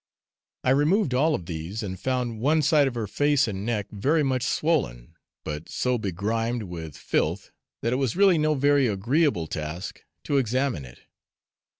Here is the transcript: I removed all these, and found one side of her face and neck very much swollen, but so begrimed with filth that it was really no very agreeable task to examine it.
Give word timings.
I 0.63 0.71
removed 0.71 1.13
all 1.13 1.37
these, 1.37 1.83
and 1.83 1.99
found 1.99 2.39
one 2.39 2.63
side 2.63 2.87
of 2.87 2.95
her 2.95 3.05
face 3.05 3.47
and 3.47 3.63
neck 3.63 3.85
very 3.91 4.23
much 4.23 4.41
swollen, 4.41 5.13
but 5.43 5.69
so 5.69 5.99
begrimed 5.99 6.63
with 6.63 6.97
filth 6.97 7.51
that 7.83 7.93
it 7.93 7.97
was 7.97 8.15
really 8.15 8.39
no 8.39 8.55
very 8.55 8.87
agreeable 8.87 9.45
task 9.45 10.03
to 10.23 10.37
examine 10.37 10.85
it. 10.85 11.01